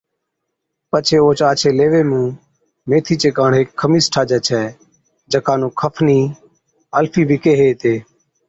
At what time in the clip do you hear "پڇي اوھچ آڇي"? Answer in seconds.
0.89-1.69